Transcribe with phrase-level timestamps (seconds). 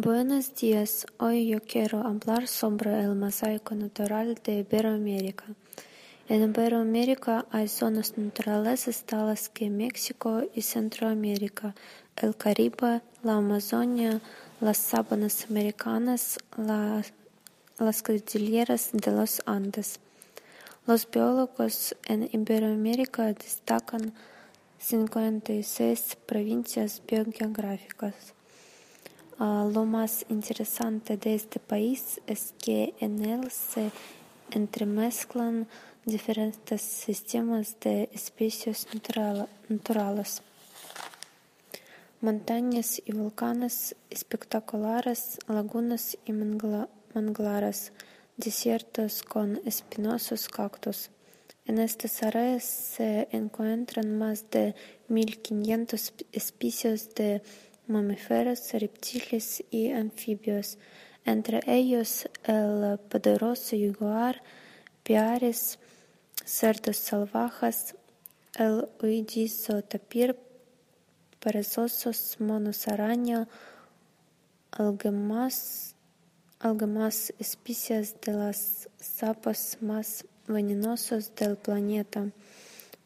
[0.00, 5.46] Buenos días, hoy yo quiero hablar sobre el mosaico natural de Iberoamérica.
[6.28, 11.74] En Iberoamérica hay zonas naturales tales que México y Centroamérica,
[12.14, 14.20] el Caribe, la Amazonia,
[14.60, 19.98] las sabanas americanas, las cordilleras de los Andes.
[20.86, 24.14] Los biólogos en Iberoamérica destacan
[24.78, 28.37] 56 provincias biogeográficas.
[29.38, 33.92] Lo más interesante de este país es que en él se
[34.50, 35.68] entremezclan
[36.04, 40.42] diferentes sistemas de especies natural, naturales.
[42.20, 47.92] Montañas y volcanes espectaculares, lagunas y manglares,
[48.36, 51.10] desiertos con espinosos cactus.
[51.64, 54.74] En estas áreas se encuentran más de
[55.08, 57.42] 1500 especies de
[57.88, 60.78] mamíferos, reptiles y anfibios,
[61.24, 64.42] entre ellos el poderoso jaguar,
[65.02, 65.78] piares,
[66.44, 67.96] cerdos salvajes,
[68.58, 70.36] el huidizo tapir,
[71.40, 73.48] perezosos, monos araña,
[74.70, 75.94] algunas,
[76.60, 82.30] algunas especies de las sapos más venenosos del planeta,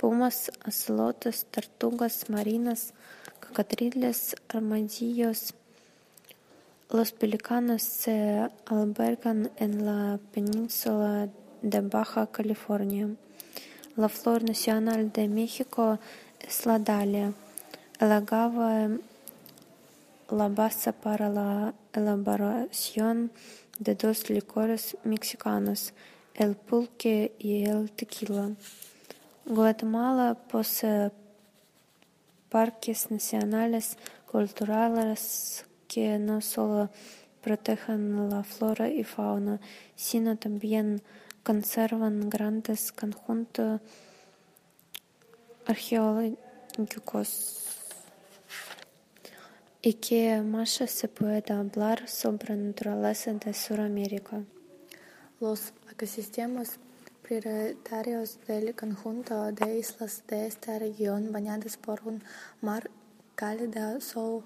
[0.00, 2.94] pumas, ocelotes, tortugas marinas,
[3.38, 5.52] cocodrilos, armadillos.
[6.88, 11.28] Los pelicanos se albergan en la península
[11.60, 13.10] de Baja California.
[13.96, 15.98] La flor nacional de México
[16.40, 17.34] es la dalia.
[17.98, 19.00] El agave,
[20.30, 23.30] la base para la elaboración
[23.78, 25.92] de dos licores mexicanos,
[26.34, 28.52] el pulque y el tequila.
[29.44, 31.10] Guatemala posee
[32.48, 33.96] parques nacionales
[34.30, 36.90] culturales que no solo
[37.40, 39.60] protegen la flora y fauna,
[39.96, 41.02] sino también
[41.42, 43.80] conservan grandes conjuntos
[45.66, 47.66] arqueológicos.
[49.82, 54.42] ¿Y qué más se puede hablar sobre naturaleza de Sudamérica?
[55.40, 56.78] Los ecosistemas
[57.30, 62.24] prioritarios del conjunto de islas de esta región bañadas por un
[62.60, 62.90] mar
[63.36, 64.42] cálido son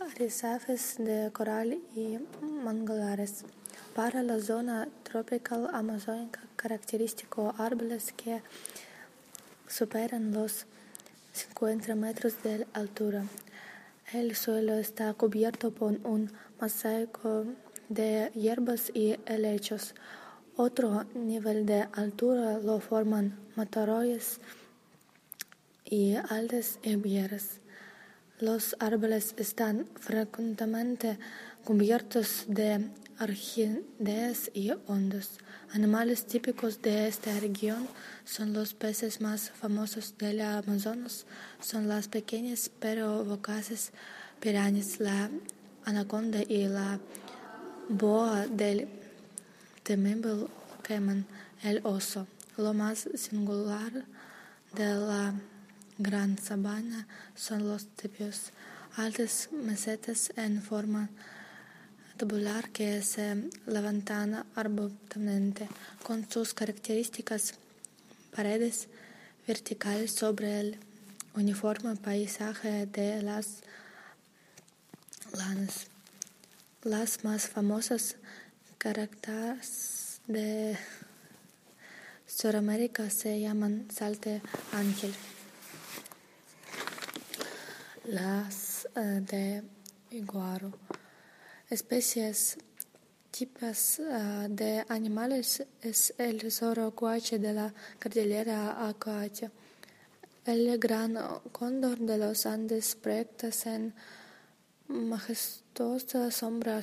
[0.00, 3.44] arrecifes de coral y manglares.
[3.94, 8.42] Para la zona tropical amazónica característico árboles que
[9.68, 10.66] superan los
[11.32, 13.22] 50 metros de altura.
[14.12, 17.44] El suelo está cubierto por un mosaico
[17.88, 19.94] de hierbas y helechos.
[20.62, 24.40] Otro nivel de altura lo forman matorrales
[25.86, 26.16] y
[26.82, 27.60] y bieres.
[28.40, 31.18] Los árboles están frecuentemente
[31.64, 35.38] cubiertos de orquídeas y hongos.
[35.72, 37.88] Animales típicos de esta región
[38.26, 41.24] son los peces más famosos de la Amazonas,
[41.62, 43.92] son las pequeñas pero vocaces
[44.40, 45.30] pirañas, la
[45.86, 47.00] anaconda y la
[47.88, 48.99] boa del
[49.90, 50.46] temible
[50.84, 51.26] queman
[51.64, 52.28] el oso.
[52.56, 53.90] Lo más singular
[54.72, 55.34] de la
[55.98, 58.52] gran sabana son los tibios,
[58.96, 61.10] altas mesetas en forma
[62.16, 65.68] tabular que se levantan abruptamente
[66.04, 67.54] con sus características
[68.30, 68.86] paredes
[69.48, 70.78] verticales sobre el
[71.34, 73.62] uniforme paisaje de las
[75.36, 75.88] lanas.
[76.84, 78.14] Las más famosas
[78.80, 80.74] caracteres de
[82.26, 84.40] Sudamérica se llaman salte
[84.72, 85.12] ángel.
[88.06, 89.62] Las uh, de
[90.12, 90.72] iguaro.
[91.68, 92.56] Especies
[93.30, 99.52] tipos uh, de animales es el zorro guache de la cordillera Acacia.
[100.46, 101.18] El gran
[101.52, 103.92] cóndor de los Andes proyecta en
[104.88, 106.80] majestuosa sombra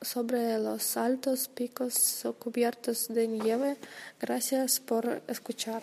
[0.00, 3.76] sobre los altos picos cubiertos de nieve.
[4.20, 5.82] Gracias por escuchar.